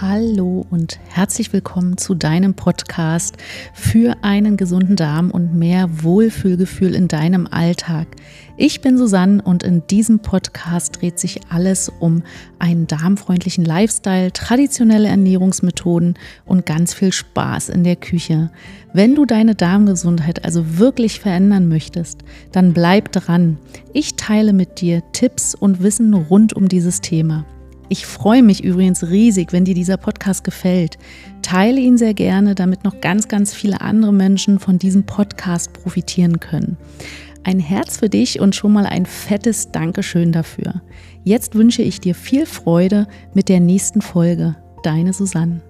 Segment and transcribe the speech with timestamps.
[0.00, 3.36] Hallo und herzlich willkommen zu deinem Podcast
[3.72, 8.08] für einen gesunden Darm und mehr Wohlfühlgefühl in deinem Alltag.
[8.56, 12.24] Ich bin Susanne und in diesem Podcast dreht sich alles um
[12.58, 18.50] einen darmfreundlichen Lifestyle, traditionelle Ernährungsmethoden und ganz viel Spaß in der Küche.
[18.92, 23.58] Wenn du deine Darmgesundheit also wirklich verändern möchtest, dann bleib dran.
[23.92, 27.44] Ich teile mit dir Tipps und Wissen rund um dieses Thema.
[27.94, 30.98] Ich freue mich übrigens riesig, wenn dir dieser Podcast gefällt.
[31.42, 36.40] Teile ihn sehr gerne, damit noch ganz, ganz viele andere Menschen von diesem Podcast profitieren
[36.40, 36.76] können.
[37.44, 40.82] Ein Herz für dich und schon mal ein fettes Dankeschön dafür.
[41.22, 44.56] Jetzt wünsche ich dir viel Freude mit der nächsten Folge.
[44.82, 45.60] Deine Susanne.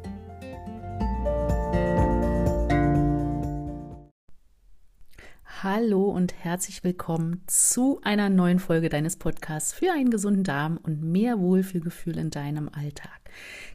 [5.64, 11.02] Hallo und herzlich willkommen zu einer neuen Folge deines Podcasts für einen gesunden Darm und
[11.02, 13.23] mehr Wohlfühlgefühl in deinem Alltag.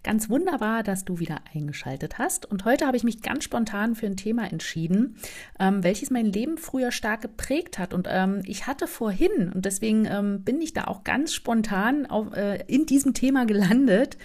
[0.03, 2.45] Ganz wunderbar, dass du wieder eingeschaltet hast.
[2.45, 5.17] Und heute habe ich mich ganz spontan für ein Thema entschieden,
[5.59, 7.93] ähm, welches mein Leben früher stark geprägt hat.
[7.93, 12.33] Und ähm, ich hatte vorhin, und deswegen ähm, bin ich da auch ganz spontan auf,
[12.33, 14.17] äh, in diesem Thema gelandet,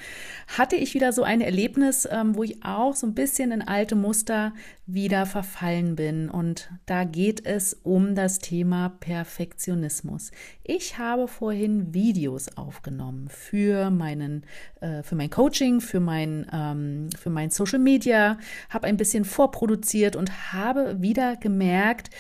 [0.47, 3.97] hatte ich wieder so ein Erlebnis, ähm, wo ich auch so ein bisschen in alte
[3.97, 4.53] Muster
[4.87, 6.29] wieder verfallen bin.
[6.29, 10.31] Und da geht es um das Thema Perfektionismus.
[10.63, 14.45] Ich habe vorhin Videos aufgenommen für meinen,
[14.81, 18.39] äh, für mein Coaching, für mein, ähm, für mein Social Media,
[18.71, 22.11] habe ein bisschen vorproduziert und habe wieder gemerkt,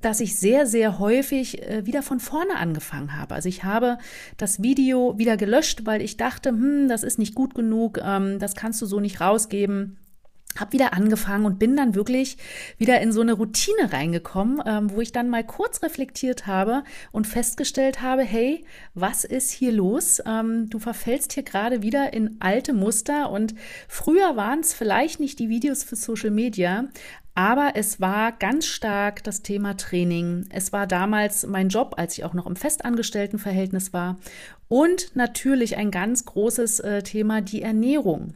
[0.00, 3.34] dass ich sehr, sehr häufig äh, wieder von vorne angefangen habe.
[3.34, 3.98] Also ich habe
[4.36, 8.54] das Video wieder gelöscht, weil ich dachte, hm, das ist nicht gut genug, ähm, das
[8.54, 9.98] kannst du so nicht rausgeben
[10.56, 12.36] habe wieder angefangen und bin dann wirklich
[12.78, 17.26] wieder in so eine Routine reingekommen, ähm, wo ich dann mal kurz reflektiert habe und
[17.26, 20.20] festgestellt habe, hey, was ist hier los?
[20.26, 23.54] Ähm, du verfällst hier gerade wieder in alte Muster und
[23.88, 26.88] früher waren es vielleicht nicht die Videos für Social Media,
[27.38, 30.46] aber es war ganz stark das Thema Training.
[30.50, 34.16] Es war damals mein Job, als ich auch noch im Festangestelltenverhältnis war.
[34.66, 38.34] Und natürlich ein ganz großes äh, Thema die Ernährung.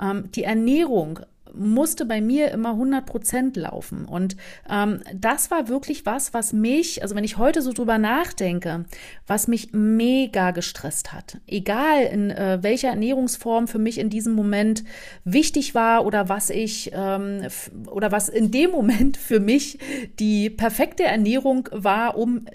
[0.00, 1.20] Ähm, die Ernährung
[1.54, 4.04] musste bei mir immer 100 Prozent laufen.
[4.04, 4.36] Und
[4.68, 8.84] ähm, das war wirklich was, was mich, also wenn ich heute so drüber nachdenke,
[9.26, 11.38] was mich mega gestresst hat.
[11.46, 14.84] Egal in äh, welcher Ernährungsform für mich in diesem Moment
[15.24, 17.46] wichtig war oder was ich ähm,
[17.86, 19.78] oder was in dem Moment für mich
[20.18, 22.46] die perfekte Ernährung war, um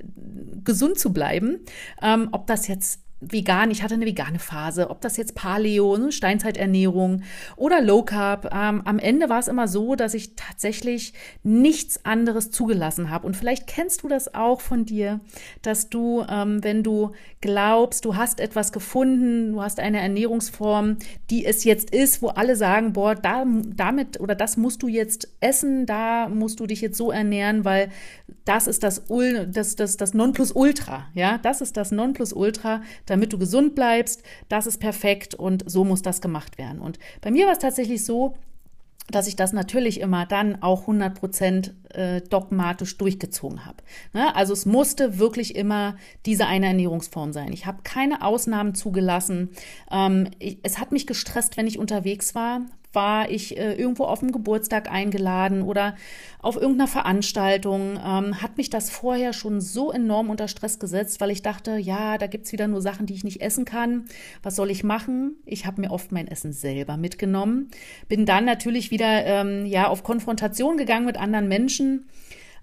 [0.64, 1.60] gesund zu bleiben.
[2.02, 6.12] Ähm, ob das jetzt vegan, ich hatte eine vegane Phase, ob das jetzt Paleo, ne,
[6.12, 7.24] Steinzeiternährung
[7.56, 8.50] oder Low Carb.
[8.54, 11.14] Ähm, am Ende war es immer so, dass ich tatsächlich
[11.44, 13.26] nichts anderes zugelassen habe.
[13.28, 15.20] Und vielleicht kennst du das auch von dir,
[15.62, 20.98] dass du, ähm, wenn du glaubst, du hast etwas gefunden, du hast eine Ernährungsform,
[21.30, 25.30] die es jetzt ist, wo alle sagen, boah, da, damit oder das musst du jetzt
[25.40, 27.90] essen, da musst du dich jetzt so ernähren, weil
[28.46, 29.04] das ist das,
[29.48, 34.78] das, das, das Nonplusultra, ja, das ist das Nonplusultra, damit du gesund bleibst, das ist
[34.78, 36.80] perfekt und so muss das gemacht werden.
[36.80, 38.36] Und bei mir war es tatsächlich so,
[39.10, 43.78] dass ich das natürlich immer dann auch 100 Prozent äh, dogmatisch durchgezogen habe.
[44.14, 44.36] Ne?
[44.36, 45.96] Also es musste wirklich immer
[46.26, 47.54] diese eine Ernährungsform sein.
[47.54, 49.52] Ich habe keine Ausnahmen zugelassen.
[49.92, 52.62] Ähm, ich, es hat mich gestresst, wenn ich unterwegs war,
[52.96, 55.96] war ich äh, irgendwo auf dem Geburtstag eingeladen oder
[56.40, 61.32] auf irgendeiner Veranstaltung, ähm, hat mich das vorher schon so enorm unter Stress gesetzt, weil
[61.32, 64.06] ich dachte, ja, da gibt's wieder nur Sachen, die ich nicht essen kann.
[64.42, 65.36] Was soll ich machen?
[65.46, 67.70] Ich habe mir oft mein Essen selber mitgenommen.
[68.08, 72.06] Bin dann natürlich wieder ähm, ja auf Konfrontation gegangen mit anderen Menschen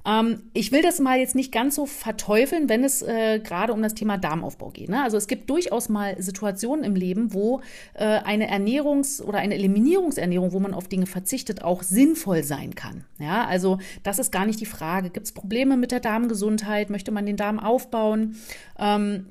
[0.04, 3.82] ähm, ich will das mal jetzt nicht ganz so verteufeln, wenn es äh, gerade um
[3.82, 4.88] das Thema Darmaufbau geht.
[4.88, 5.02] Ne?
[5.02, 7.60] Also es gibt durchaus mal Situationen im Leben, wo
[7.94, 13.04] äh, eine Ernährungs- oder eine Eliminierungsernährung, wo man auf Dinge verzichtet, auch sinnvoll sein kann.
[13.18, 15.10] Ja, also das ist gar nicht die Frage.
[15.10, 16.90] Gibt es Probleme mit der Darmgesundheit?
[16.90, 18.36] Möchte man den Darm aufbauen?
[18.78, 19.26] Ähm,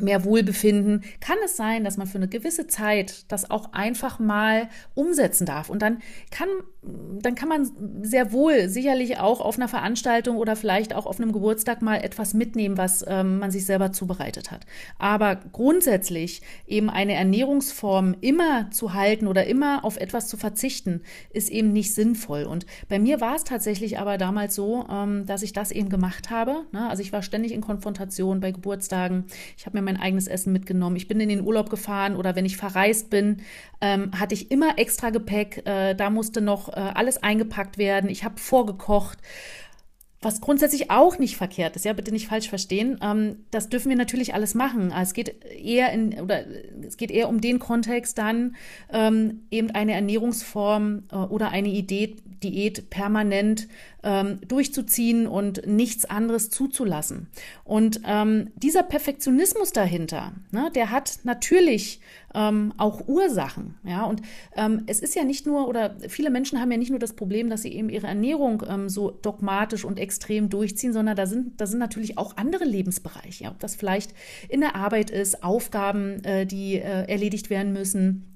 [0.00, 4.68] mehr Wohlbefinden, kann es sein, dass man für eine gewisse Zeit das auch einfach mal
[4.94, 5.70] umsetzen darf.
[5.70, 6.48] Und dann kann,
[6.82, 7.70] dann kann man
[8.02, 12.34] sehr wohl sicherlich auch auf einer Veranstaltung oder vielleicht auch auf einem Geburtstag mal etwas
[12.34, 14.66] mitnehmen, was ähm, man sich selber zubereitet hat.
[14.98, 21.50] Aber grundsätzlich eben eine Ernährungsform immer zu halten oder immer auf etwas zu verzichten, ist
[21.50, 22.44] eben nicht sinnvoll.
[22.44, 26.30] Und bei mir war es tatsächlich aber damals so, ähm, dass ich das eben gemacht
[26.30, 26.66] habe.
[26.72, 26.88] Ne?
[26.88, 29.24] Also ich war ständig in Konfrontation bei Geburtstagen.
[29.56, 30.96] Ich habe mir mein eigenes Essen mitgenommen.
[30.96, 33.38] Ich bin in den Urlaub gefahren oder wenn ich verreist bin,
[33.80, 35.66] ähm, hatte ich immer extra Gepäck.
[35.66, 38.10] Äh, da musste noch äh, alles eingepackt werden.
[38.10, 39.18] Ich habe vorgekocht.
[40.22, 42.98] Was grundsätzlich auch nicht verkehrt ist, ja, bitte nicht falsch verstehen.
[43.02, 44.92] Ähm, das dürfen wir natürlich alles machen.
[44.92, 46.44] Es geht eher in, oder
[46.86, 48.56] es geht eher um den Kontext dann,
[48.92, 53.68] ähm, eben eine Ernährungsform äh, oder eine Idee, Diät permanent
[54.02, 57.28] ähm, durchzuziehen und nichts anderes zuzulassen.
[57.64, 62.00] Und ähm, dieser Perfektionismus dahinter, ne, der hat natürlich
[62.34, 63.74] ähm, auch Ursachen.
[63.84, 64.22] Ja, und
[64.56, 67.50] ähm, es ist ja nicht nur, oder viele Menschen haben ja nicht nur das Problem,
[67.50, 71.66] dass sie eben ihre Ernährung ähm, so dogmatisch und extrem durchziehen, sondern da sind, da
[71.66, 73.44] sind natürlich auch andere Lebensbereiche.
[73.44, 74.14] Ja, ob das vielleicht
[74.48, 78.35] in der Arbeit ist, Aufgaben, äh, die äh, erledigt werden müssen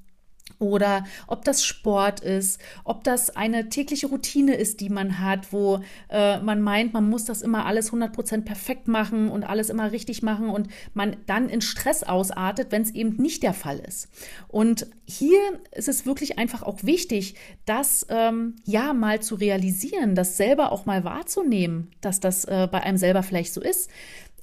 [0.58, 5.81] oder ob das Sport ist, ob das eine tägliche Routine ist, die man hat, wo
[6.08, 10.23] äh, man meint, man muss das immer alles 100% perfekt machen und alles immer richtig
[10.23, 14.08] machen und man dann in Stress ausartet, wenn es eben nicht der Fall ist.
[14.49, 15.41] Und hier
[15.73, 20.87] ist es wirklich einfach auch wichtig, das ähm, ja mal zu realisieren, das selber auch
[20.87, 23.91] mal wahrzunehmen, dass das äh, bei einem selber vielleicht so ist.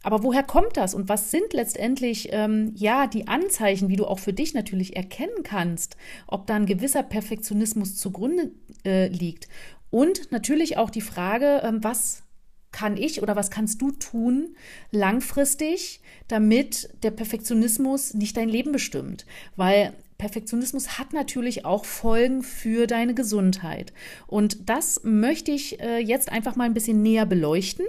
[0.08, 4.20] Aber woher kommt das und was sind letztendlich ähm, ja die Anzeichen, wie du auch
[4.20, 8.52] für dich natürlich erkennen kannst, ob da ein gewisser Perfektionismus zugrunde
[8.86, 9.50] äh, liegt?
[9.90, 12.24] Und natürlich auch die Frage, ähm, was
[12.72, 14.56] kann ich oder was kannst du tun
[14.92, 16.00] langfristig,
[16.30, 19.26] damit der Perfektionismus nicht dein Leben bestimmt?
[19.58, 23.94] Weil Perfektionismus hat natürlich auch Folgen für deine Gesundheit.
[24.26, 27.86] Und das möchte ich äh, jetzt einfach mal ein bisschen näher beleuchten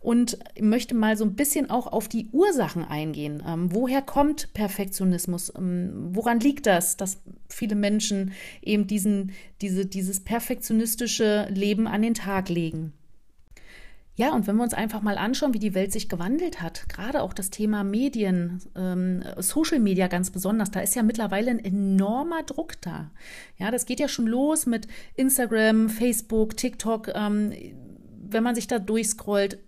[0.00, 3.42] und möchte mal so ein bisschen auch auf die Ursachen eingehen.
[3.46, 5.52] Ähm, woher kommt Perfektionismus?
[5.56, 12.14] Ähm, woran liegt das, dass viele Menschen eben diesen, diese, dieses perfektionistische Leben an den
[12.14, 12.92] Tag legen?
[14.18, 17.22] Ja, und wenn wir uns einfach mal anschauen, wie die Welt sich gewandelt hat, gerade
[17.22, 22.42] auch das Thema Medien, ähm, Social Media ganz besonders, da ist ja mittlerweile ein enormer
[22.42, 23.12] Druck da.
[23.58, 27.12] Ja, das geht ja schon los mit Instagram, Facebook, TikTok.
[27.14, 27.52] Ähm,
[28.20, 29.60] wenn man sich da durchscrollt,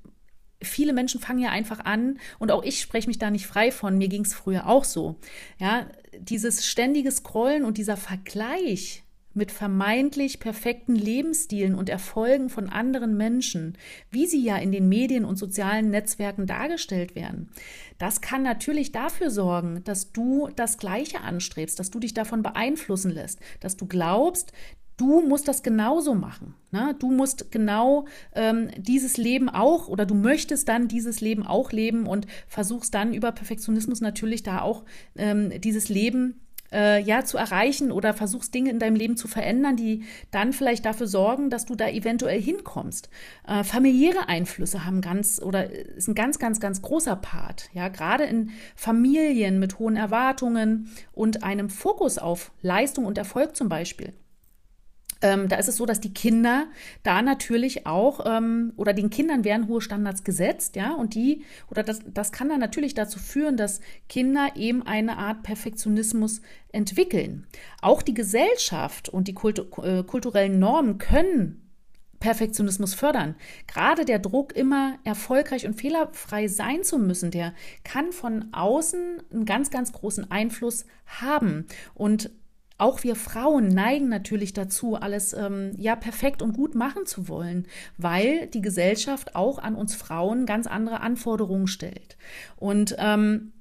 [0.61, 3.99] viele Menschen fangen ja einfach an, und auch ich spreche mich da nicht frei von,
[3.99, 5.15] mir ging es früher auch so.
[5.61, 5.87] Ja,
[6.19, 13.79] dieses ständige Scrollen und dieser Vergleich, mit vermeintlich perfekten Lebensstilen und Erfolgen von anderen Menschen,
[14.11, 17.51] wie sie ja in den Medien und sozialen Netzwerken dargestellt werden.
[17.99, 23.11] Das kann natürlich dafür sorgen, dass du das Gleiche anstrebst, dass du dich davon beeinflussen
[23.11, 24.53] lässt, dass du glaubst,
[25.01, 26.55] du musst das genauso machen.
[26.71, 26.95] Ne?
[26.99, 32.07] Du musst genau ähm, dieses Leben auch oder du möchtest dann dieses Leben auch leben
[32.07, 34.85] und versuchst dann über Perfektionismus natürlich da auch
[35.17, 36.41] ähm, dieses Leben
[36.73, 40.85] äh, ja zu erreichen oder versuchst Dinge in deinem Leben zu verändern, die dann vielleicht
[40.85, 43.11] dafür sorgen, dass du da eventuell hinkommst.
[43.47, 47.71] Äh, familiäre Einflüsse haben ganz oder ist ein ganz, ganz, ganz großer Part.
[47.73, 53.69] Ja, gerade in Familien mit hohen Erwartungen und einem Fokus auf Leistung und Erfolg zum
[53.69, 54.13] Beispiel.
[55.23, 56.67] Ähm, da ist es so, dass die Kinder
[57.03, 61.83] da natürlich auch ähm, oder den Kindern werden hohe Standards gesetzt, ja, und die oder
[61.83, 66.41] das, das kann dann natürlich dazu führen, dass Kinder eben eine Art Perfektionismus
[66.73, 67.47] entwickeln.
[67.83, 71.71] Auch die Gesellschaft und die Kultu äh, kulturellen Normen können
[72.21, 73.35] Perfektionismus fördern.
[73.67, 79.47] Gerade der Druck, immer erfolgreich und fehlerfrei sein zu müssen, der kann von außen einen
[79.47, 81.67] ganz, ganz großen Einfluss haben.
[81.95, 82.31] Und
[82.81, 87.67] auch wir Frauen neigen natürlich dazu, alles ähm, ja perfekt und gut machen zu wollen,
[87.99, 92.17] weil die Gesellschaft auch an uns Frauen ganz andere Anforderungen stellt.
[92.57, 93.53] Und ähm,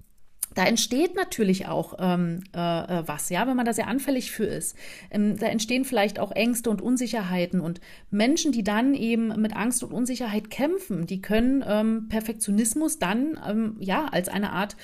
[0.56, 4.46] da entsteht natürlich auch ähm, äh, äh, was, ja, wenn man da sehr anfällig für
[4.46, 4.76] ist.
[5.12, 9.84] Ähm, da entstehen vielleicht auch Ängste und Unsicherheiten und Menschen, die dann eben mit Angst
[9.84, 14.76] und Unsicherheit kämpfen, die können ähm, Perfektionismus dann ähm, ja als eine Art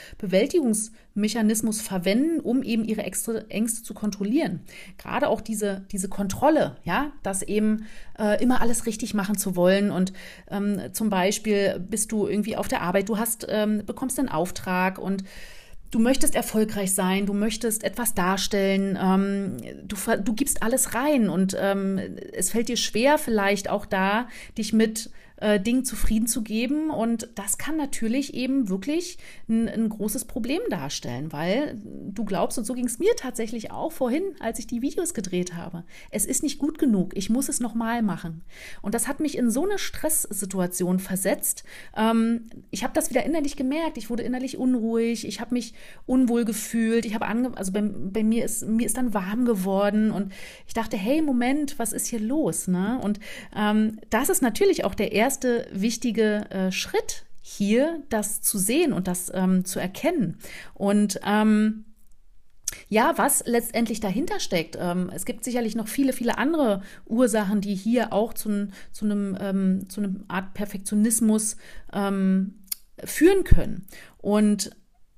[1.16, 4.62] Bewältigungsmechanismus verwenden, um eben ihre Ängste zu kontrollieren.
[4.98, 7.86] Gerade auch diese diese Kontrolle, ja, das eben
[8.20, 10.14] äh, immer alles richtig machen zu wollen und
[10.50, 15.00] ähm, zum Beispiel bist du irgendwie auf der Arbeit, du hast ähm, bekommst einen Auftrag
[15.00, 15.24] und
[15.92, 19.58] du möchtest erfolgreich sein, du möchtest etwas darstellen, ähm,
[19.88, 22.00] du, du gibst alles rein und ähm,
[22.34, 26.90] es fällt dir schwer vielleicht auch da, dich mit äh, Dingen zufrieden zu geben.
[26.90, 29.18] Und das kann natürlich eben wirklich
[29.50, 33.92] ein, ein großes Problem darstellen, weil du glaubst, und so ging es mir tatsächlich auch
[33.92, 35.84] vorhin, als ich die Videos gedreht habe.
[36.12, 38.44] Es ist nicht gut genug, ich muss es nochmal machen.
[38.82, 41.64] Und das hat mich in so eine Stresssituation versetzt.
[41.96, 45.74] Ähm, ich habe das wieder innerlich gemerkt, ich wurde innerlich unruhig, ich habe mich
[46.06, 50.12] unwohl gefühlt, ich habe ange also bei, bei, mir ist mir ist dann warm geworden
[50.12, 50.34] und
[50.68, 52.68] ich dachte, hey, Moment, was ist hier los?
[52.68, 53.00] Ne?
[53.02, 53.20] Und
[53.56, 58.94] ähm, das ist natürlich auch der erste erste wichtige äh, Schritt hier, das zu sehen
[58.94, 60.38] und das ähm, zu erkennen.
[60.76, 61.86] Und ähm,
[62.90, 64.78] ja, was letztendlich dahinter steckt.
[64.80, 69.36] Ähm, es gibt sicherlich noch viele, viele andere Ursachen, die hier auch zu, zu, einem,
[69.40, 71.58] ähm, zu einem Art Perfektionismus
[71.92, 72.60] ähm,
[73.04, 73.88] führen können.
[74.20, 74.76] Und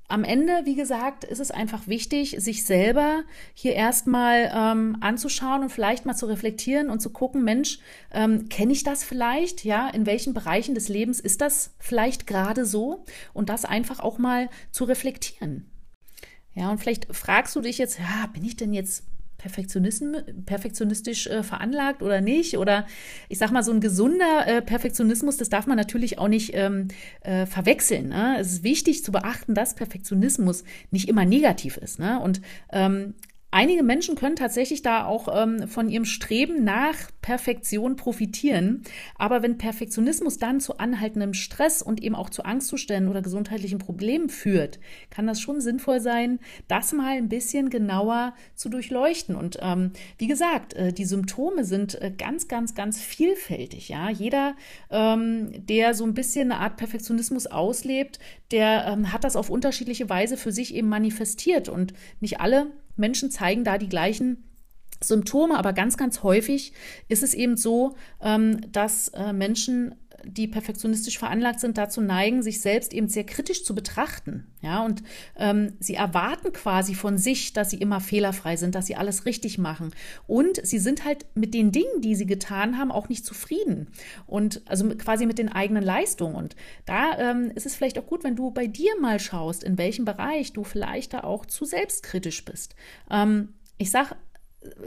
[0.09, 3.23] am Ende, wie gesagt, ist es einfach wichtig, sich selber
[3.53, 7.79] hier erstmal ähm, anzuschauen und vielleicht mal zu reflektieren und zu gucken, Mensch,
[8.11, 9.65] ähm, kenne ich das vielleicht?
[9.65, 13.03] Ja, in welchen Bereichen des Lebens ist das vielleicht gerade so?
[13.33, 15.69] Und das einfach auch mal zu reflektieren.
[16.53, 19.03] Ja, und vielleicht fragst du dich jetzt, ja, bin ich denn jetzt
[19.37, 22.57] perfektionistisch äh, veranlagt oder nicht.
[22.57, 22.85] Oder
[23.29, 26.87] ich sag mal, so ein gesunder äh, Perfektionismus, das darf man natürlich auch nicht ähm,
[27.21, 28.09] äh, verwechseln.
[28.09, 28.37] Ne?
[28.39, 31.99] Es ist wichtig zu beachten, dass Perfektionismus nicht immer negativ ist.
[31.99, 32.19] Ne?
[32.19, 32.41] Und
[32.71, 33.13] ähm,
[33.49, 38.83] Einige Menschen können tatsächlich da auch ähm, von ihrem Streben nach Perfektion profitieren.
[39.15, 44.27] Aber wenn Perfektionismus dann zu anhaltendem Stress und eben auch zu Angstzuständen oder gesundheitlichen Problemen
[44.27, 49.33] führt, kann das schon sinnvoll sein, das mal ein bisschen genauer zu durchleuchten.
[49.33, 53.87] Und ähm, wie gesagt, äh, die Symptome sind äh, ganz, ganz, ganz vielfältig.
[53.87, 54.57] Ja, jeder,
[54.91, 58.19] ähm, der so ein bisschen eine Art Perfektionismus auslebt,
[58.51, 61.69] der ähm, hat das auf unterschiedliche Weise für sich eben manifestiert.
[61.69, 64.43] Und nicht alle Menschen zeigen da die gleichen
[65.03, 66.73] Symptome, aber ganz, ganz häufig
[67.07, 69.95] ist es eben so, ähm, dass äh, Menschen
[70.27, 74.47] die perfektionistisch veranlagt sind, dazu neigen, sich selbst eben sehr kritisch zu betrachten.
[74.61, 75.03] Ja, und
[75.37, 79.57] ähm, sie erwarten quasi von sich, dass sie immer fehlerfrei sind, dass sie alles richtig
[79.57, 79.91] machen.
[80.25, 83.87] Und sie sind halt mit den Dingen, die sie getan haben, auch nicht zufrieden.
[84.25, 86.35] Und also quasi mit den eigenen Leistungen.
[86.35, 86.55] Und
[86.85, 90.05] da ähm, ist es vielleicht auch gut, wenn du bei dir mal schaust, in welchem
[90.05, 92.75] Bereich du vielleicht da auch zu selbstkritisch bist.
[93.09, 94.15] Ähm, ich sage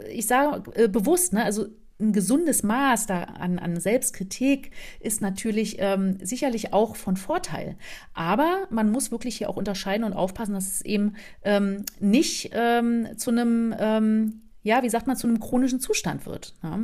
[0.09, 1.67] ich sage äh, bewusst, ne, also
[2.01, 7.77] ein gesundes Maß da an, an Selbstkritik ist natürlich ähm, sicherlich auch von Vorteil.
[8.13, 13.07] Aber man muss wirklich hier auch unterscheiden und aufpassen, dass es eben ähm, nicht ähm,
[13.17, 16.55] zu einem, ähm, ja, wie sagt man, zu einem chronischen Zustand wird.
[16.63, 16.79] Ja.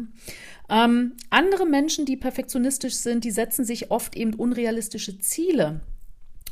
[0.70, 5.82] Ähm, andere Menschen, die perfektionistisch sind, die setzen sich oft eben unrealistische Ziele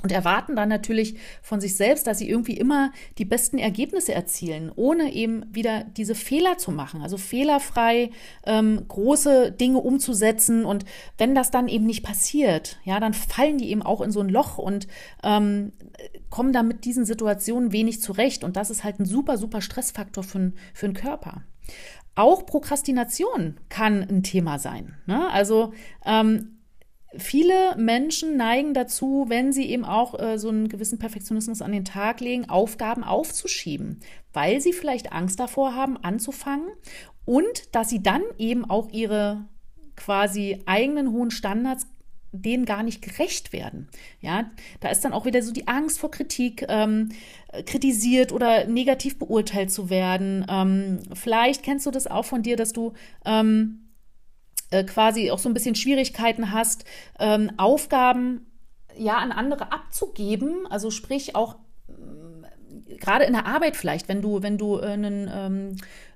[0.06, 4.72] und erwarten dann natürlich von sich selbst, dass sie irgendwie immer die besten Ergebnisse erzielen,
[4.76, 8.12] ohne eben wieder diese Fehler zu machen, also fehlerfrei
[8.46, 10.64] ähm, große Dinge umzusetzen.
[10.64, 10.86] Und
[11.18, 14.30] wenn das dann eben nicht passiert, ja, dann fallen die eben auch in so ein
[14.30, 14.86] Loch und
[15.24, 15.72] ähm,
[16.30, 18.44] kommen dann mit diesen Situationen wenig zurecht.
[18.44, 21.42] Und das ist halt ein super, super Stressfaktor für, für den Körper.
[22.14, 24.98] Auch Prokrastination kann ein Thema sein.
[25.08, 25.28] Ne?
[25.32, 25.74] Also
[26.06, 26.55] ähm,
[27.18, 31.86] viele Menschen neigen dazu, wenn sie eben auch äh, so einen gewissen Perfektionismus an den
[31.86, 34.00] Tag legen, Aufgaben aufzuschieben,
[34.34, 36.68] weil sie vielleicht Angst davor haben, anzufangen
[37.26, 39.46] und dass sie dann eben auch ihre
[39.96, 41.88] quasi eigenen hohen Standards
[42.32, 43.88] denen gar nicht gerecht werden.
[44.20, 47.10] Ja, da ist dann auch wieder so die Angst vor Kritik, ähm,
[47.66, 50.46] kritisiert oder negativ beurteilt zu werden.
[50.50, 52.94] Ähm, vielleicht kennst du das auch von dir, dass du
[53.24, 53.85] ähm,
[54.72, 56.86] äh, quasi auch so ein bisschen Schwierigkeiten hast,
[57.20, 58.48] ähm, Aufgaben
[58.98, 61.56] ja an andere abzugeben, also sprich auch
[61.88, 65.76] äh, gerade in der Arbeit vielleicht, wenn du, wenn du äh, einen, ähm,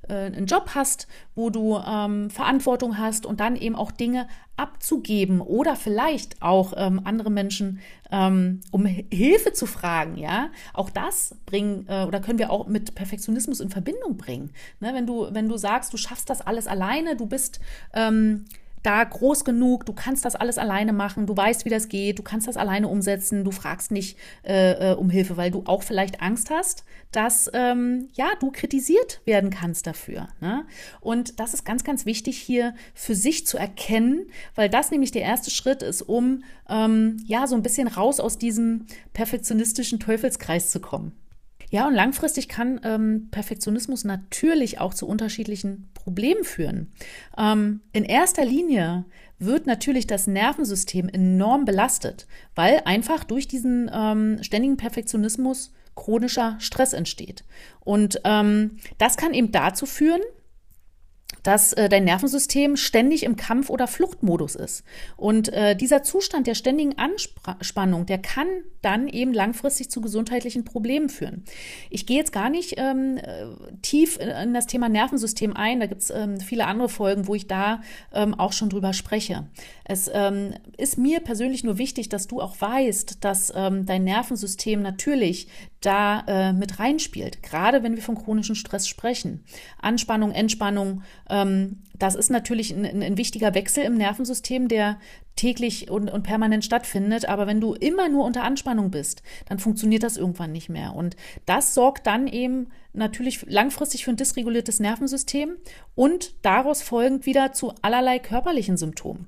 [0.09, 5.39] äh, einen Job hast, wo du ähm, Verantwortung hast und dann eben auch Dinge abzugeben
[5.39, 7.79] oder vielleicht auch ähm, andere Menschen
[8.11, 12.95] ähm, um Hilfe zu fragen, ja, auch das bringen äh, oder können wir auch mit
[12.95, 14.51] Perfektionismus in Verbindung bringen.
[14.79, 17.59] Ne, wenn du, wenn du sagst, du schaffst das alles alleine, du bist
[17.93, 18.45] ähm,
[18.83, 22.23] da groß genug, du kannst das alles alleine machen, du weißt, wie das geht, du
[22.23, 26.21] kannst das alleine umsetzen, du fragst nicht äh, äh, um Hilfe, weil du auch vielleicht
[26.21, 30.29] Angst hast, dass ähm, ja du kritisiert werden kannst dafür.
[30.39, 30.65] Ne?
[31.01, 35.23] Und das ist ganz, ganz wichtig hier für sich zu erkennen, weil das nämlich der
[35.23, 40.79] erste Schritt ist, um ähm, ja so ein bisschen raus aus diesem perfektionistischen Teufelskreis zu
[40.79, 41.13] kommen.
[41.69, 46.91] Ja, und langfristig kann ähm, Perfektionismus natürlich auch zu unterschiedlichen Problemen führen.
[47.37, 49.05] Ähm, in erster Linie
[49.37, 56.93] wird natürlich das Nervensystem enorm belastet, weil einfach durch diesen ähm, ständigen Perfektionismus chronischer Stress
[56.93, 57.43] entsteht.
[57.81, 60.21] Und ähm, das kann eben dazu führen,
[61.43, 64.83] dass äh, dein Nervensystem ständig im Kampf- oder Fluchtmodus ist.
[65.17, 68.47] Und äh, dieser Zustand der ständigen Anspannung, der kann
[68.81, 71.43] dann eben langfristig zu gesundheitlichen Problemen führen.
[71.89, 73.45] Ich gehe jetzt gar nicht ähm, äh,
[73.81, 75.79] tief in das Thema Nervensystem ein.
[75.79, 77.81] Da gibt es ähm, viele andere Folgen, wo ich da
[78.13, 79.47] ähm, auch schon drüber spreche.
[79.83, 84.81] Es ähm, ist mir persönlich nur wichtig, dass du auch weißt, dass ähm, dein Nervensystem
[84.81, 85.47] natürlich
[85.81, 89.43] da äh, mit reinspielt, gerade wenn wir von chronischem Stress sprechen.
[89.81, 94.99] Anspannung, Entspannung, das ist natürlich ein, ein, wichtiger Wechsel im Nervensystem, der
[95.35, 97.29] täglich und, und permanent stattfindet.
[97.29, 100.95] Aber wenn du immer nur unter Anspannung bist, dann funktioniert das irgendwann nicht mehr.
[100.95, 105.57] Und das sorgt dann eben natürlich langfristig für ein dysreguliertes Nervensystem
[105.93, 109.27] und daraus folgend wieder zu allerlei körperlichen Symptomen.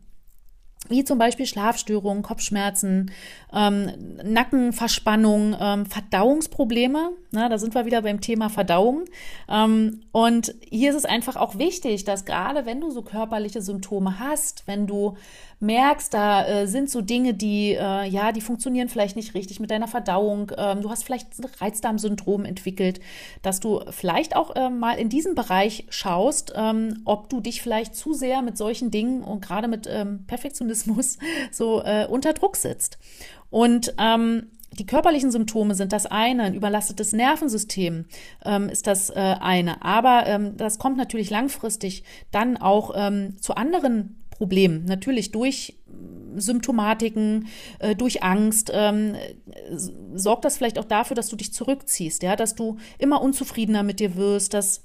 [0.89, 3.11] Wie zum Beispiel Schlafstörungen, Kopfschmerzen,
[3.53, 3.91] ähm,
[4.23, 7.11] Nackenverspannung, ähm, Verdauungsprobleme.
[7.31, 9.05] Na, da sind wir wieder beim Thema Verdauung.
[9.47, 14.19] Ähm, und hier ist es einfach auch wichtig, dass gerade wenn du so körperliche Symptome
[14.19, 15.15] hast, wenn du
[15.59, 19.69] merkst, da äh, sind so Dinge, die äh, ja, die funktionieren vielleicht nicht richtig mit
[19.69, 20.51] deiner Verdauung.
[20.57, 22.99] Ähm, du hast vielleicht ein Reizdarmsyndrom entwickelt,
[23.43, 27.95] dass du vielleicht auch äh, mal in diesem Bereich schaust, ähm, ob du dich vielleicht
[27.95, 30.80] zu sehr mit solchen Dingen und gerade mit ähm, Perfektionismus
[31.51, 32.97] so äh, unter Druck sitzt.
[33.49, 38.05] Und ähm, die körperlichen Symptome sind das eine, ein überlastetes Nervensystem
[38.45, 39.83] ähm, ist das äh, eine.
[39.83, 44.85] Aber ähm, das kommt natürlich langfristig dann auch ähm, zu anderen Problemen.
[44.85, 45.77] Natürlich durch
[46.35, 47.47] Symptomatiken,
[47.79, 49.15] äh, durch Angst, ähm,
[50.13, 53.99] sorgt das vielleicht auch dafür, dass du dich zurückziehst, ja, dass du immer unzufriedener mit
[53.99, 54.83] dir wirst, dass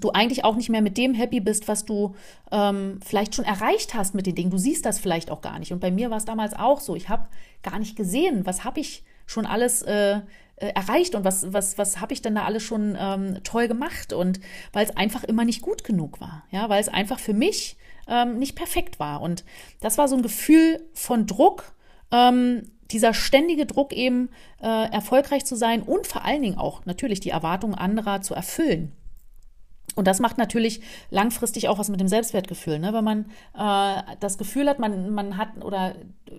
[0.00, 2.14] du eigentlich auch nicht mehr mit dem happy bist, was du
[2.50, 4.50] ähm, vielleicht schon erreicht hast mit den Dingen.
[4.50, 5.72] Du siehst das vielleicht auch gar nicht.
[5.72, 6.96] Und bei mir war es damals auch so.
[6.96, 7.28] Ich habe
[7.62, 10.20] gar nicht gesehen, was habe ich schon alles äh,
[10.56, 14.12] äh, erreicht und was, was, was habe ich denn da alles schon ähm, toll gemacht.
[14.12, 14.40] Und
[14.72, 16.44] weil es einfach immer nicht gut genug war.
[16.50, 17.76] Ja, weil es einfach für mich
[18.08, 19.20] ähm, nicht perfekt war.
[19.20, 19.44] Und
[19.80, 21.72] das war so ein Gefühl von Druck.
[22.10, 24.30] Ähm, dieser ständige Druck eben
[24.62, 28.92] äh, erfolgreich zu sein und vor allen Dingen auch natürlich die Erwartungen anderer zu erfüllen.
[29.94, 30.80] Und das macht natürlich
[31.10, 32.78] langfristig auch was mit dem Selbstwertgefühl.
[32.78, 32.92] Ne?
[32.92, 36.32] Wenn man äh, das Gefühl hat, man, man hat oder äh,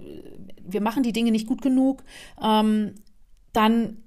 [0.62, 2.03] wir machen die Dinge nicht gut genug,
[2.41, 2.96] ähm,
[3.53, 3.98] dann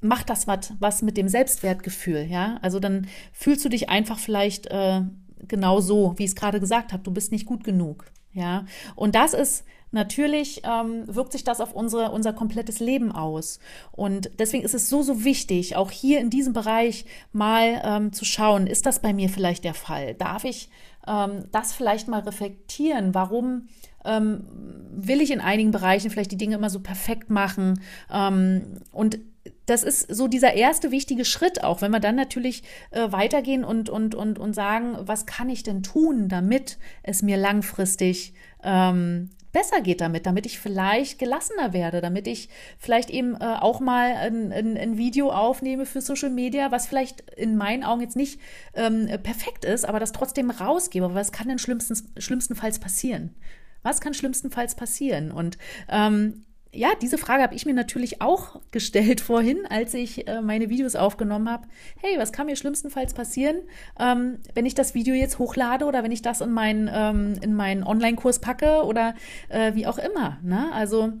[0.00, 2.26] macht das was, was mit dem Selbstwertgefühl.
[2.30, 2.58] Ja?
[2.62, 5.02] Also dann fühlst du dich einfach vielleicht äh,
[5.48, 8.06] genau so, wie ich es gerade gesagt habe, du bist nicht gut genug.
[8.34, 13.58] Ja, und das ist natürlich, ähm, wirkt sich das auf unsere, unser komplettes Leben aus.
[13.92, 18.24] Und deswegen ist es so, so wichtig, auch hier in diesem Bereich mal ähm, zu
[18.24, 20.14] schauen, ist das bei mir vielleicht der Fall?
[20.14, 20.68] Darf ich
[21.06, 23.14] ähm, das vielleicht mal reflektieren?
[23.14, 23.68] Warum
[24.04, 24.44] ähm,
[24.90, 27.80] will ich in einigen Bereichen vielleicht die Dinge immer so perfekt machen?
[28.10, 29.18] Ähm, und
[29.66, 33.88] das ist so dieser erste wichtige Schritt auch, wenn wir dann natürlich äh, weitergehen und,
[33.88, 39.80] und, und, und sagen, was kann ich denn tun, damit es mir langfristig ähm, besser
[39.80, 44.52] geht damit, damit ich vielleicht gelassener werde, damit ich vielleicht eben äh, auch mal ein,
[44.52, 48.38] ein, ein, Video aufnehme für Social Media, was vielleicht in meinen Augen jetzt nicht
[48.74, 51.06] ähm, perfekt ist, aber das trotzdem rausgebe.
[51.06, 53.34] Aber was kann denn schlimmsten, schlimmstenfalls passieren?
[53.82, 55.30] Was kann schlimmstenfalls passieren?
[55.30, 55.56] Und
[55.88, 60.68] ähm, ja, diese Frage habe ich mir natürlich auch gestellt vorhin, als ich äh, meine
[60.68, 61.66] Videos aufgenommen habe.
[62.00, 63.56] Hey, was kann mir schlimmstenfalls passieren,
[63.98, 67.54] ähm, wenn ich das Video jetzt hochlade oder wenn ich das in meinen, ähm, in
[67.54, 69.14] meinen Online-Kurs packe oder
[69.48, 70.38] äh, wie auch immer.
[70.42, 70.70] Ne?
[70.72, 71.12] Also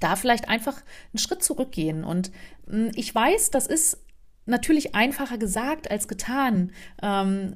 [0.00, 0.76] da vielleicht einfach
[1.12, 2.04] einen Schritt zurückgehen.
[2.04, 2.30] Und
[2.66, 4.03] mh, hm, ich weiß, das ist
[4.46, 6.72] natürlich einfacher gesagt als getan.
[7.02, 7.54] Ähm,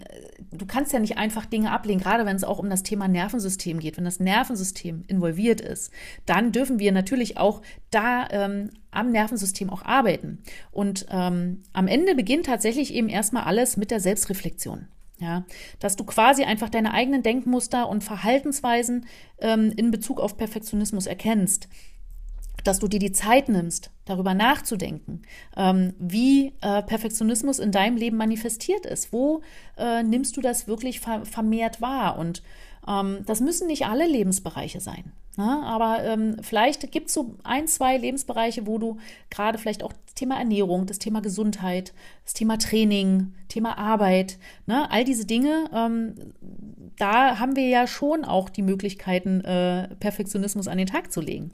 [0.51, 3.79] du kannst ja nicht einfach Dinge ablehnen, gerade wenn es auch um das Thema Nervensystem
[3.79, 3.97] geht.
[3.97, 5.93] Wenn das Nervensystem involviert ist,
[6.27, 10.43] dann dürfen wir natürlich auch da ähm, am Nervensystem auch arbeiten.
[10.71, 14.89] Und ähm, am Ende beginnt tatsächlich eben erstmal alles mit der Selbstreflexion.
[15.21, 15.45] Ja,
[15.81, 19.07] dass du quasi einfach deine eigenen Denkmuster und Verhaltensweisen
[19.41, 21.69] ähm, in Bezug auf Perfektionismus erkennst
[22.65, 25.23] dass du dir die Zeit nimmst, darüber nachzudenken,
[25.57, 29.13] ähm, wie äh, Perfektionismus in deinem Leben manifestiert ist.
[29.13, 29.43] Wo
[29.77, 32.19] äh, nimmst du das wirklich ver vermehrt wahr?
[32.19, 32.43] Und
[32.87, 35.13] ähm, das müssen nicht alle Lebensbereiche sein.
[35.39, 35.63] Ne?
[35.65, 38.97] Aber ähm, vielleicht gibt es so ein, zwei Lebensbereiche, wo du
[39.31, 41.95] gerade vielleicht auch das Thema Ernährung, das Thema Gesundheit,
[42.25, 44.91] das Thema Training, Thema Arbeit, ne?
[44.91, 46.15] all diese Dinge, ähm,
[46.97, 51.53] da haben wir ja schon auch die Möglichkeiten, äh, Perfektionismus an den Tag zu legen.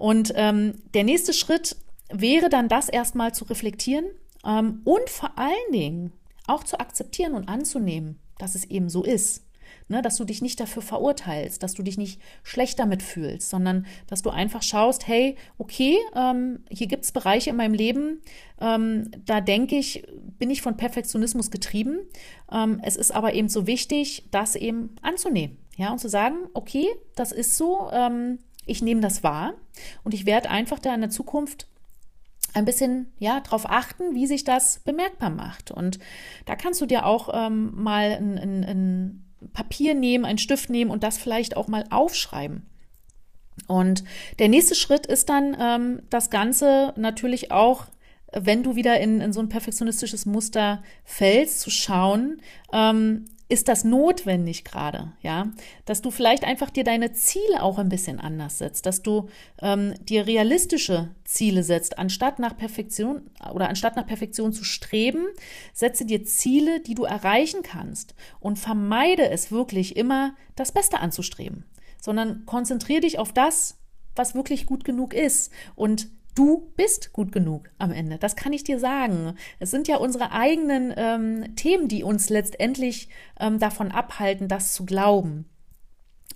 [0.00, 1.76] Und ähm, der nächste Schritt
[2.10, 4.06] wäre dann das erstmal zu reflektieren
[4.46, 6.14] ähm, und vor allen Dingen
[6.46, 9.44] auch zu akzeptieren und anzunehmen, dass es eben so ist.
[9.88, 13.86] Ne, dass du dich nicht dafür verurteilst, dass du dich nicht schlecht damit fühlst, sondern
[14.06, 18.22] dass du einfach schaust, hey, okay, ähm, hier gibt es Bereiche in meinem Leben,
[18.60, 20.06] ähm, da denke ich,
[20.38, 21.98] bin ich von Perfektionismus getrieben.
[22.52, 25.58] Ähm, es ist aber eben so wichtig, das eben anzunehmen.
[25.76, 26.86] Ja, und zu sagen, okay,
[27.16, 29.54] das ist so, ähm, ich nehme das wahr
[30.04, 31.66] und ich werde einfach da in der Zukunft
[32.54, 35.70] ein bisschen ja darauf achten, wie sich das bemerkbar macht.
[35.70, 35.98] Und
[36.46, 40.90] da kannst du dir auch ähm, mal ein, ein, ein Papier nehmen, einen Stift nehmen
[40.90, 42.66] und das vielleicht auch mal aufschreiben.
[43.66, 44.04] Und
[44.38, 47.86] der nächste Schritt ist dann ähm, das Ganze natürlich auch,
[48.32, 52.40] wenn du wieder in, in so ein perfektionistisches Muster fällst, zu schauen,
[52.72, 55.52] ähm, ist das notwendig gerade, ja,
[55.84, 59.28] dass du vielleicht einfach dir deine Ziele auch ein bisschen anders setzt, dass du
[59.60, 65.26] ähm, dir realistische Ziele setzt, anstatt nach Perfektion oder anstatt nach Perfektion zu streben,
[65.72, 71.64] setze dir Ziele, die du erreichen kannst und vermeide es wirklich immer, das Beste anzustreben
[72.00, 73.78] sondern konzentriere dich auf das,
[74.16, 75.52] was wirklich gut genug ist.
[75.76, 78.18] Und du bist gut genug am Ende.
[78.18, 79.34] Das kann ich dir sagen.
[79.58, 84.84] Es sind ja unsere eigenen ähm, Themen, die uns letztendlich ähm, davon abhalten, das zu
[84.84, 85.46] glauben.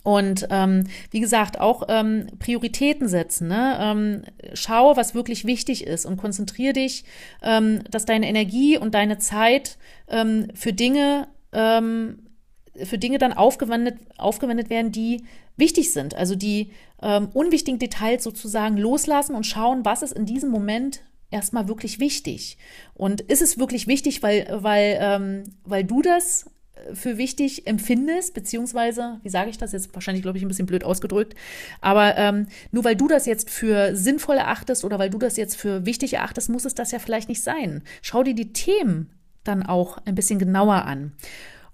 [0.03, 3.47] Und ähm, wie gesagt, auch ähm, Prioritäten setzen.
[3.47, 3.77] Ne?
[3.81, 4.21] Ähm,
[4.53, 7.05] schau, was wirklich wichtig ist und konzentriere dich,
[7.41, 12.24] ähm, dass deine Energie und deine Zeit ähm, für Dinge ähm,
[12.83, 15.23] für Dinge dann aufgewendet, aufgewendet werden, die
[15.57, 16.15] wichtig sind.
[16.15, 21.67] Also die ähm, unwichtigen Details sozusagen loslassen und schauen, was ist in diesem Moment erstmal
[21.67, 22.57] wirklich wichtig.
[22.93, 26.45] Und ist es wirklich wichtig, weil, weil, ähm, weil du das
[26.93, 30.83] für wichtig empfindest, beziehungsweise, wie sage ich das jetzt, wahrscheinlich, glaube ich, ein bisschen blöd
[30.83, 31.35] ausgedrückt,
[31.81, 35.55] aber ähm, nur weil du das jetzt für sinnvoll erachtest oder weil du das jetzt
[35.55, 37.81] für wichtig erachtest, muss es das ja vielleicht nicht sein.
[38.01, 39.09] Schau dir die Themen
[39.43, 41.13] dann auch ein bisschen genauer an.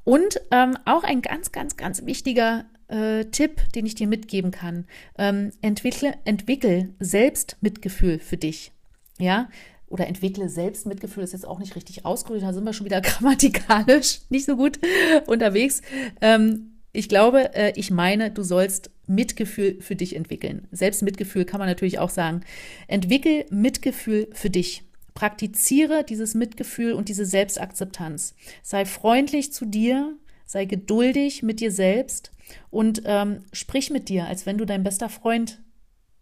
[0.04, 4.86] Und ähm, auch ein ganz, ganz, ganz wichtiger äh, Tipp, den ich dir mitgeben kann,
[5.18, 8.72] ähm, entwickle, entwickel Selbstmitgefühl für dich.
[9.20, 9.50] Ja,
[9.88, 14.22] oder entwickle Selbstmitgefühl, ist jetzt auch nicht richtig ausgerührt, da sind wir schon wieder grammatikalisch
[14.30, 14.80] nicht so gut
[15.28, 15.82] unterwegs.
[16.22, 20.68] Ähm, ich glaube, äh, ich meine, du sollst Mitgefühl für dich entwickeln.
[20.72, 22.42] Selbstmitgefühl kann man natürlich auch sagen.
[22.88, 24.84] Entwickel Mitgefühl für dich.
[25.14, 28.36] Praktiziere dieses Mitgefühl und diese Selbstakzeptanz.
[28.64, 32.32] Sei freundlich zu dir, sei geduldig mit dir selbst
[32.70, 35.60] und ähm, sprich mit dir, als wenn du dein bester Freund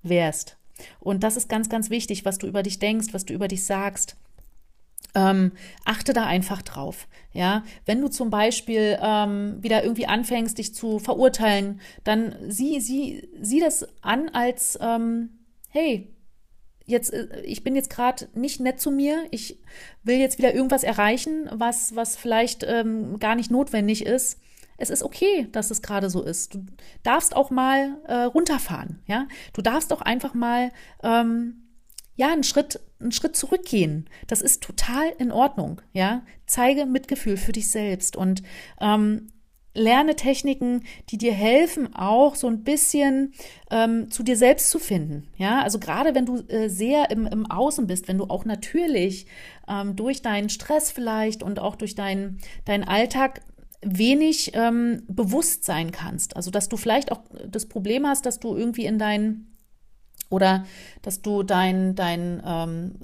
[0.03, 0.57] wärst.
[0.99, 3.65] Und das ist ganz, ganz wichtig, was du über dich denkst, was du über dich
[3.65, 4.15] sagst.
[5.15, 5.53] Ähm,
[5.85, 7.07] achte da einfach drauf.
[7.33, 13.27] Ja, wenn du zum Beispiel ähm, wieder irgendwie anfängst, dich zu verurteilen, dann sieh, sieh,
[13.41, 15.29] sieh das an als ähm,
[15.69, 16.07] hey,
[16.89, 19.59] jetzt, äh, ich bin jetzt gerade nicht nett zu mir, ich
[20.03, 24.39] will jetzt wieder irgendwas erreichen, was, was vielleicht ähm, gar nicht notwendig ist
[24.79, 26.55] es ist okay, dass es gerade so ist.
[26.55, 26.65] Du
[27.03, 29.27] darfst auch mal äh, runterfahren, ja.
[29.53, 30.71] Du darfst auch einfach mal
[31.03, 31.67] ähm,
[32.15, 34.09] ja einen Schritt einen Schritt zurückgehen.
[34.27, 36.23] Das ist total in Ordnung, ja.
[36.47, 38.41] Zeige Mitgefühl für dich selbst und
[38.81, 39.27] ähm,
[39.73, 43.33] lerne Techniken, die dir helfen, auch so ein bisschen
[43.69, 45.27] ähm, zu dir selbst zu finden.
[45.37, 49.27] Ja, also gerade wenn du äh, sehr im, im Außen bist, wenn du auch natürlich
[49.67, 53.41] ähm, durch deinen Stress vielleicht und auch durch deinen, deinen Alltag
[53.81, 56.35] wenig ähm, bewusst sein kannst.
[56.35, 59.48] Also dass du vielleicht auch das Problem hast, dass du irgendwie in deinen
[60.29, 60.65] oder
[61.01, 62.95] dass du dein, dein ähm,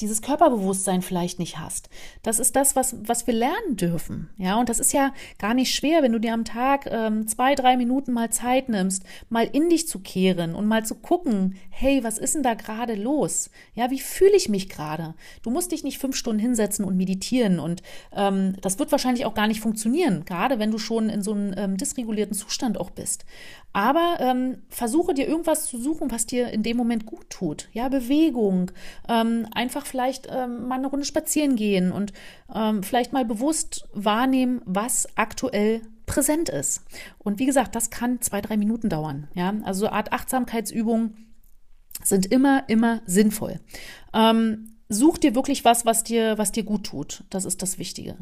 [0.00, 1.88] dieses Körperbewusstsein vielleicht nicht hast.
[2.22, 4.30] Das ist das, was, was wir lernen dürfen.
[4.36, 7.54] Ja, und das ist ja gar nicht schwer, wenn du dir am Tag ähm, zwei,
[7.54, 12.04] drei Minuten mal Zeit nimmst, mal in dich zu kehren und mal zu gucken, hey,
[12.04, 13.50] was ist denn da gerade los?
[13.74, 15.14] Ja, wie fühle ich mich gerade?
[15.42, 17.82] Du musst dich nicht fünf Stunden hinsetzen und meditieren und
[18.14, 21.54] ähm, das wird wahrscheinlich auch gar nicht funktionieren, gerade wenn du schon in so einem
[21.56, 23.24] ähm, dysregulierten Zustand auch bist.
[23.72, 27.68] Aber ähm, versuche dir irgendwas zu suchen, was dir in dem Moment gut tut.
[27.72, 28.70] Ja, Bewegung,
[29.08, 32.12] ähm, einfach vielleicht ähm, mal eine Runde spazieren gehen und
[32.54, 36.82] ähm, vielleicht mal bewusst wahrnehmen, was aktuell präsent ist.
[37.18, 39.28] Und wie gesagt, das kann zwei, drei Minuten dauern.
[39.34, 41.28] Ja, also so Art Achtsamkeitsübungen
[42.02, 43.60] sind immer, immer sinnvoll.
[44.12, 47.24] Ähm, such dir wirklich was, was dir, was dir gut tut.
[47.30, 48.16] Das ist das Wichtige.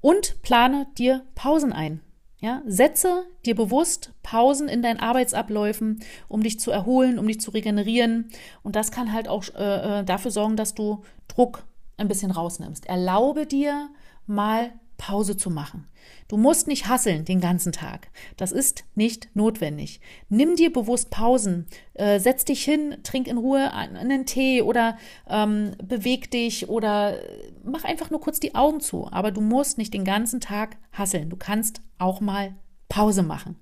[0.00, 2.00] Und plane dir Pausen ein.
[2.40, 7.50] Ja, setze dir bewusst Pausen in deinen Arbeitsabläufen, um dich zu erholen, um dich zu
[7.50, 8.30] regenerieren.
[8.62, 11.64] Und das kann halt auch äh, äh, dafür sorgen, dass du Druck
[11.98, 12.86] ein bisschen rausnimmst.
[12.86, 13.90] Erlaube dir
[14.26, 15.88] mal Pause zu machen.
[16.28, 18.08] Du musst nicht hasseln den ganzen Tag.
[18.36, 20.00] Das ist nicht notwendig.
[20.28, 21.66] Nimm dir bewusst Pausen.
[21.94, 27.16] Äh, setz dich hin, trink in Ruhe einen Tee oder ähm, beweg dich oder
[27.64, 29.08] mach einfach nur kurz die Augen zu.
[29.10, 31.30] Aber du musst nicht den ganzen Tag hasseln.
[31.30, 32.54] Du kannst auch mal
[32.90, 33.56] Pause machen.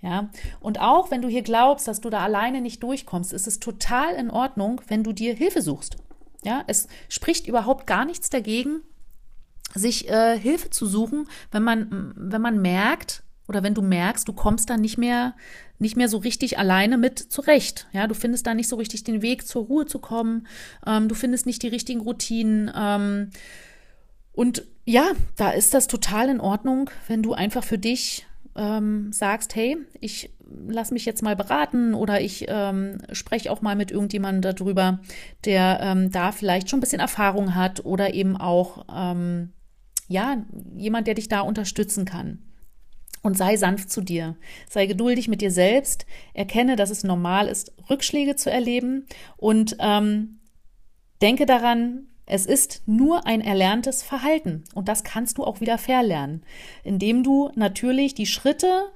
[0.00, 3.58] Ja, und auch wenn du hier glaubst, dass du da alleine nicht durchkommst, ist es
[3.58, 5.96] total in Ordnung, wenn du dir Hilfe suchst.
[6.44, 8.82] Ja, es spricht überhaupt gar nichts dagegen,
[9.74, 14.32] sich äh, Hilfe zu suchen, wenn man, wenn man merkt oder wenn du merkst, du
[14.32, 15.34] kommst da nicht mehr,
[15.78, 17.86] nicht mehr so richtig alleine mit zurecht.
[17.92, 20.46] Ja, du findest da nicht so richtig den Weg zur Ruhe zu kommen.
[20.86, 22.70] Ähm, du findest nicht die richtigen Routinen.
[22.76, 23.30] Ähm,
[24.32, 29.54] und ja, da ist das total in Ordnung, wenn du einfach für dich ähm, sagst,
[29.54, 30.30] hey, ich
[30.66, 35.00] lass mich jetzt mal beraten oder ich ähm, spreche auch mal mit irgendjemandem darüber,
[35.44, 39.52] der ähm, da vielleicht schon ein bisschen Erfahrung hat oder eben auch ähm,
[40.08, 40.44] ja,
[40.76, 42.42] jemand, der dich da unterstützen kann.
[43.22, 44.36] Und sei sanft zu dir.
[44.68, 46.06] Sei geduldig mit dir selbst.
[46.34, 49.06] Erkenne, dass es normal ist, Rückschläge zu erleben.
[49.36, 50.40] Und ähm,
[51.20, 54.64] denke daran, es ist nur ein erlerntes Verhalten.
[54.74, 56.44] Und das kannst du auch wieder verlernen,
[56.84, 58.92] indem du natürlich die Schritte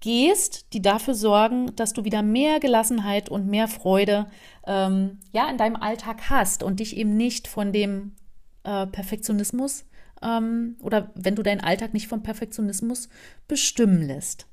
[0.00, 4.26] gehst, die dafür sorgen, dass du wieder mehr Gelassenheit und mehr Freude
[4.66, 8.12] ähm, ja in deinem Alltag hast und dich eben nicht von dem
[8.64, 9.86] äh, Perfektionismus
[10.22, 13.08] ähm, oder wenn du deinen Alltag nicht vom Perfektionismus
[13.48, 14.46] bestimmen lässt.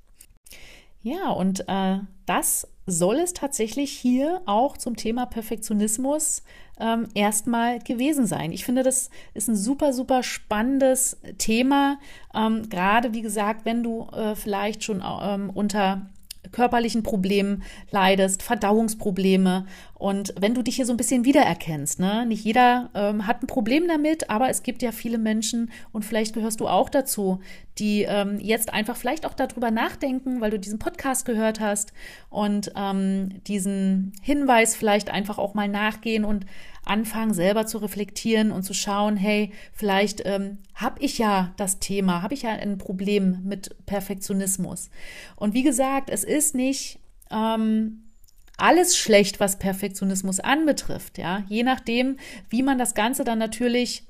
[1.02, 6.44] Ja, und äh, das soll es tatsächlich hier auch zum Thema Perfektionismus
[6.80, 8.52] ähm, erstmal gewesen sein.
[8.52, 12.00] Ich finde, das ist ein super, super spannendes Thema.
[12.34, 16.10] Ähm, gerade, wie gesagt, wenn du äh, vielleicht schon ähm, unter
[16.52, 19.66] körperlichen Problemen leidest, Verdauungsprobleme.
[19.94, 22.26] Und wenn du dich hier so ein bisschen wiedererkennst, ne?
[22.26, 26.34] nicht jeder ähm, hat ein Problem damit, aber es gibt ja viele Menschen und vielleicht
[26.34, 27.40] gehörst du auch dazu,
[27.80, 31.94] die ähm, jetzt einfach vielleicht auch darüber nachdenken, weil du diesen Podcast gehört hast
[32.30, 36.46] und ähm, diesen Hinweis vielleicht einfach auch mal nachgehen und
[36.86, 42.22] anfangen, selber zu reflektieren und zu schauen, hey, vielleicht ähm, habe ich ja das Thema,
[42.22, 44.90] habe ich ja ein Problem mit Perfektionismus.
[45.36, 47.00] Und wie gesagt, es ist nicht
[47.32, 48.04] ähm,
[48.58, 51.18] alles schlecht, was Perfektionismus anbetrifft.
[51.18, 52.18] Ja, je nachdem,
[52.50, 54.04] wie man das Ganze dann natürlich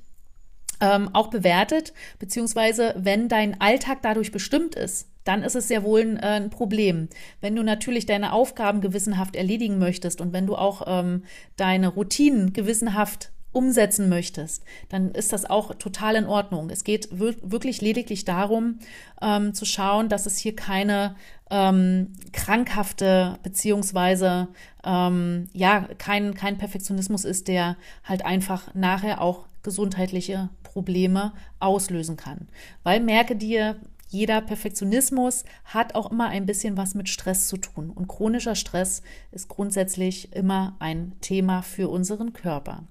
[0.80, 6.00] ähm, auch bewertet, beziehungsweise wenn dein Alltag dadurch bestimmt ist, dann ist es sehr wohl
[6.02, 7.08] ein, äh, ein, Problem.
[7.40, 11.24] Wenn du natürlich deine Aufgaben gewissenhaft erledigen möchtest und wenn du auch ähm,
[11.56, 16.70] deine Routinen gewissenhaft umsetzen möchtest, dann ist das auch total in Ordnung.
[16.70, 18.80] Es geht wirklich lediglich darum,
[19.22, 21.14] ähm, zu schauen, dass es hier keine
[21.50, 24.48] ähm, krankhafte beziehungsweise
[24.84, 32.48] ähm, ja kein, kein Perfektionismus ist, der halt einfach nachher auch gesundheitliche Probleme auslösen kann.
[32.82, 33.76] Weil merke dir,
[34.08, 37.90] jeder Perfektionismus hat auch immer ein bisschen was mit Stress zu tun.
[37.90, 42.84] Und chronischer Stress ist grundsätzlich immer ein Thema für unseren Körper.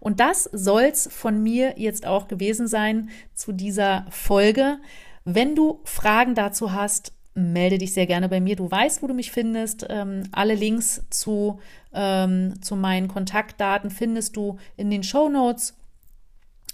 [0.00, 4.78] Und das soll es von mir jetzt auch gewesen sein zu dieser Folge.
[5.24, 8.56] Wenn du Fragen dazu hast, melde dich sehr gerne bei mir.
[8.56, 9.86] Du weißt, wo du mich findest.
[9.88, 11.60] Ähm, alle Links zu,
[11.92, 15.76] ähm, zu meinen Kontaktdaten findest du in den Show Notes.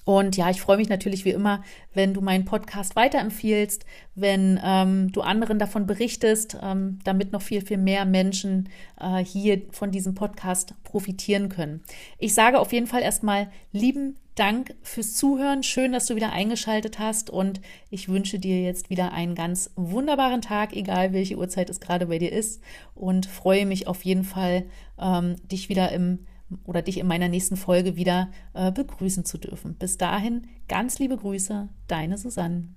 [0.04, 1.62] Und ja, ich freue mich natürlich wie immer,
[1.94, 7.64] wenn du meinen Podcast weiterempfiehlst, wenn ähm, du anderen davon berichtest, ähm, damit noch viel,
[7.64, 8.68] viel mehr Menschen
[9.00, 11.82] äh, hier von diesem Podcast profitieren können.
[12.18, 15.62] Ich sage auf jeden Fall erstmal lieben Dank fürs Zuhören.
[15.62, 20.42] Schön, dass du wieder eingeschaltet hast und ich wünsche dir jetzt wieder einen ganz wunderbaren
[20.42, 22.60] Tag, egal welche Uhrzeit es gerade bei dir ist
[22.96, 24.64] und freue mich auf jeden Fall,
[24.98, 26.26] ähm, dich wieder im
[26.64, 29.74] oder dich in meiner nächsten Folge wieder äh, begrüßen zu dürfen.
[29.74, 32.68] Bis dahin, ganz liebe Grüße, deine Susanne.